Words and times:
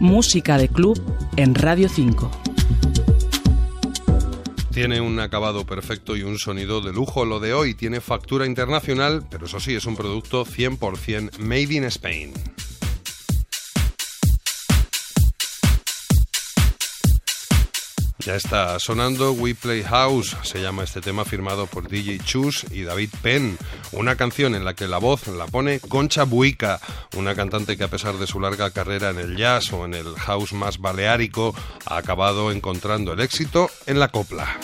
Música 0.00 0.56
de 0.56 0.68
club 0.68 0.98
en 1.36 1.54
Radio 1.54 1.86
5. 1.90 2.30
Tiene 4.72 4.98
un 5.02 5.20
acabado 5.20 5.66
perfecto 5.66 6.16
y 6.16 6.22
un 6.22 6.38
sonido 6.38 6.80
de 6.80 6.90
lujo. 6.90 7.26
Lo 7.26 7.38
de 7.38 7.52
hoy 7.52 7.74
tiene 7.74 8.00
factura 8.00 8.46
internacional, 8.46 9.26
pero 9.30 9.44
eso 9.44 9.60
sí, 9.60 9.74
es 9.74 9.84
un 9.84 9.96
producto 9.96 10.46
100% 10.46 11.36
made 11.38 11.74
in 11.74 11.84
Spain. 11.84 12.32
Ya 18.20 18.34
está 18.34 18.78
sonando 18.78 19.32
We 19.32 19.54
Play 19.54 19.82
House, 19.82 20.36
se 20.42 20.60
llama 20.60 20.82
este 20.84 21.00
tema 21.00 21.24
firmado 21.24 21.66
por 21.66 21.88
DJ 21.88 22.18
Chus 22.18 22.66
y 22.70 22.82
David 22.82 23.08
Penn, 23.22 23.56
una 23.92 24.16
canción 24.16 24.54
en 24.54 24.64
la 24.64 24.74
que 24.74 24.88
la 24.88 24.98
voz 24.98 25.26
la 25.28 25.46
pone 25.46 25.80
Concha 25.80 26.24
Buica, 26.24 26.80
una 27.16 27.34
cantante 27.34 27.78
que 27.78 27.84
a 27.84 27.88
pesar 27.88 28.18
de 28.18 28.26
su 28.26 28.38
larga 28.38 28.72
carrera 28.72 29.10
en 29.10 29.18
el 29.18 29.36
jazz 29.36 29.72
o 29.72 29.86
en 29.86 29.94
el 29.94 30.14
house 30.16 30.52
más 30.52 30.78
baleárico, 30.78 31.54
ha 31.86 31.96
acabado 31.96 32.52
encontrando 32.52 33.14
el 33.14 33.20
éxito 33.20 33.70
en 33.86 33.98
la 33.98 34.08
copla. 34.08 34.58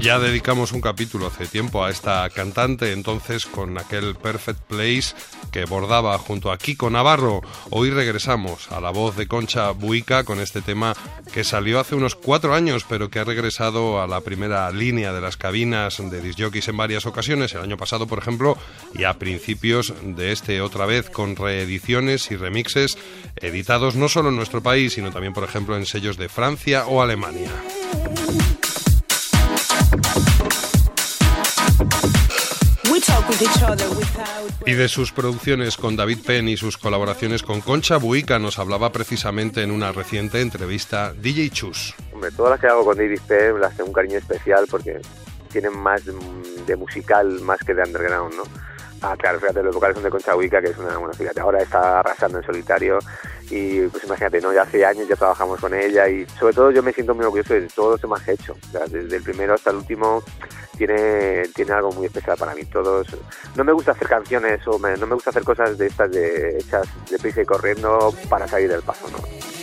Ya 0.00 0.18
dedicamos 0.18 0.72
un 0.72 0.80
capítulo 0.80 1.26
hace 1.26 1.46
tiempo 1.46 1.84
a 1.84 1.90
esta 1.90 2.26
cantante, 2.30 2.92
entonces 2.92 3.44
con 3.44 3.76
aquel 3.76 4.14
Perfect 4.14 4.60
Place 4.60 5.14
que 5.52 5.66
bordaba 5.66 6.16
junto 6.16 6.50
a 6.50 6.56
Kiko 6.56 6.88
Navarro. 6.88 7.42
Hoy 7.68 7.90
regresamos 7.90 8.72
a 8.72 8.80
la 8.80 8.90
voz 8.90 9.16
de 9.16 9.26
Concha 9.26 9.72
Buica 9.72 10.24
con 10.24 10.40
este 10.40 10.62
tema 10.62 10.94
que 11.34 11.44
salió 11.44 11.78
hace 11.78 11.96
unos 11.96 12.14
cuatro 12.14 12.54
años, 12.54 12.86
pero 12.88 13.10
que 13.10 13.18
ha 13.18 13.24
regresado 13.24 14.00
a 14.00 14.06
la 14.06 14.22
primera 14.22 14.70
línea 14.70 15.12
de 15.12 15.20
las 15.20 15.36
cabinas 15.36 15.98
de 15.98 16.22
disjockeys 16.22 16.68
en 16.68 16.78
varias 16.78 17.04
ocasiones, 17.04 17.52
el 17.52 17.60
año 17.60 17.76
pasado, 17.76 18.06
por 18.06 18.20
ejemplo, 18.20 18.56
y 18.94 19.04
a 19.04 19.18
principios 19.18 19.92
de 20.02 20.32
este 20.32 20.62
otra 20.62 20.86
vez 20.86 21.10
con 21.10 21.36
reediciones 21.36 22.30
y 22.30 22.36
remixes 22.36 22.96
editados 23.36 23.96
no 23.96 24.08
solo 24.08 24.30
en 24.30 24.36
nuestro 24.36 24.62
país, 24.62 24.94
sino 24.94 25.10
también, 25.12 25.34
por 25.34 25.44
ejemplo, 25.44 25.76
en 25.76 25.84
sellos 25.84 26.16
de 26.16 26.30
Francia 26.30 26.86
o 26.86 27.02
Alemania. 27.02 27.50
Y 34.66 34.74
de 34.74 34.88
sus 34.88 35.12
producciones 35.12 35.76
con 35.76 35.96
David 35.96 36.18
Penn 36.26 36.48
y 36.48 36.56
sus 36.56 36.76
colaboraciones 36.76 37.42
con 37.42 37.60
Concha 37.60 37.96
Buica 37.96 38.38
nos 38.38 38.58
hablaba 38.58 38.92
precisamente 38.92 39.62
en 39.62 39.70
una 39.70 39.92
reciente 39.92 40.40
entrevista 40.40 41.12
DJ 41.12 41.50
Chus. 41.50 41.94
Hombre, 42.12 42.30
todas 42.32 42.52
las 42.52 42.60
que 42.60 42.66
hago 42.66 42.84
con 42.84 42.96
David 42.96 43.20
Penn 43.26 43.60
las 43.60 43.76
tengo 43.76 43.88
un 43.88 43.94
cariño 43.94 44.18
especial 44.18 44.66
porque 44.70 45.00
tienen 45.50 45.76
más 45.76 46.02
de 46.04 46.76
musical 46.76 47.40
más 47.40 47.58
que 47.60 47.74
de 47.74 47.82
underground, 47.82 48.34
¿no? 48.34 48.42
Ah, 49.02 49.16
claro, 49.16 49.40
fíjate, 49.40 49.62
los 49.62 49.74
vocales 49.74 49.94
son 49.94 50.04
de 50.04 50.10
Concha 50.10 50.34
Buica, 50.34 50.60
que 50.60 50.68
es 50.68 50.78
una, 50.78 50.98
bueno, 50.98 51.14
fíjate, 51.14 51.40
ahora 51.40 51.62
está 51.62 52.00
arrasando 52.00 52.38
en 52.38 52.44
solitario 52.44 52.98
y 53.48 53.80
pues 53.88 54.04
imagínate, 54.04 54.40
¿no? 54.42 54.52
Ya 54.52 54.62
hace 54.62 54.84
años 54.84 55.08
ya 55.08 55.16
trabajamos 55.16 55.58
con 55.58 55.72
ella 55.74 56.06
y 56.08 56.26
sobre 56.38 56.52
todo 56.52 56.70
yo 56.70 56.82
me 56.82 56.92
siento 56.92 57.14
muy 57.14 57.24
orgulloso 57.24 57.54
de 57.54 57.62
todo 57.68 57.92
lo 57.92 57.98
que 57.98 58.06
hemos 58.06 58.28
hecho, 58.28 58.54
desde 58.90 59.16
el 59.16 59.22
primero 59.22 59.54
hasta 59.54 59.70
el 59.70 59.76
último 59.76 60.22
tiene, 60.76 61.42
tiene 61.54 61.72
algo 61.72 61.92
muy 61.92 62.06
especial 62.06 62.36
para 62.38 62.54
mí. 62.54 62.64
Todos, 62.64 63.08
no 63.54 63.64
me 63.64 63.72
gusta 63.72 63.92
hacer 63.92 64.08
canciones 64.08 64.66
o 64.66 64.78
no 64.78 65.06
me 65.06 65.14
gusta 65.14 65.30
hacer 65.30 65.44
cosas 65.44 65.76
de 65.76 65.86
estas 65.86 66.10
de 66.10 66.58
hechas 66.58 66.86
de 67.10 67.18
prisa 67.18 67.42
y 67.42 67.46
corriendo 67.46 68.14
para 68.28 68.46
salir 68.46 68.70
del 68.70 68.82
paso, 68.82 69.08
¿no? 69.10 69.59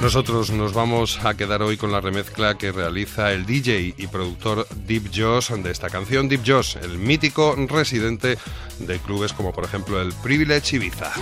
Nosotros 0.00 0.50
nos 0.50 0.72
vamos 0.72 1.20
a 1.24 1.34
quedar 1.34 1.62
hoy 1.62 1.76
con 1.76 1.92
la 1.92 2.00
remezcla 2.00 2.56
que 2.56 2.72
realiza 2.72 3.32
el 3.32 3.44
DJ 3.44 3.94
y 3.98 4.06
productor 4.06 4.66
Deep 4.86 5.10
Joss 5.14 5.52
de 5.62 5.70
esta 5.70 5.90
canción. 5.90 6.28
Deep 6.28 6.42
Joss, 6.46 6.76
el 6.76 6.98
mítico 6.98 7.54
residente 7.68 8.38
de 8.78 8.98
clubes 8.98 9.34
como 9.34 9.52
por 9.52 9.64
ejemplo 9.64 10.00
el 10.00 10.12
Privilege 10.14 10.76
Ibiza. 10.76 11.12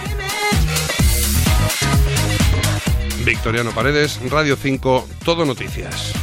Victoriano 3.25 3.73
Paredes, 3.73 4.21
Radio 4.31 4.57
5, 4.57 5.09
Todo 5.25 5.45
Noticias. 5.45 6.18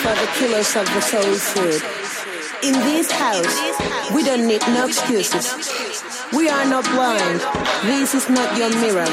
For 0.00 0.14
the 0.14 0.28
killers 0.38 0.76
of 0.76 0.86
the 0.94 1.00
soul 1.00 1.34
food. 1.34 1.82
In 2.62 2.74
this 2.84 3.10
house, 3.10 3.56
we 4.14 4.22
don't 4.22 4.46
need 4.46 4.62
no 4.68 4.86
excuses. 4.86 5.46
We 6.32 6.48
are 6.48 6.64
not 6.64 6.84
blind. 6.90 7.40
This 7.84 8.14
is 8.14 8.28
not 8.28 8.56
your 8.56 8.70
mirror. 8.80 9.06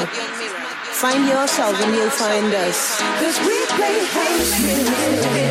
Find 1.02 1.26
yourself 1.26 1.80
and 1.82 1.94
you'll 1.94 2.10
find 2.10 2.52
us. 2.54 3.00
Cause 3.20 3.38
we 3.46 3.56
play 3.76 3.98
house 4.16 4.62
music. 4.62 5.47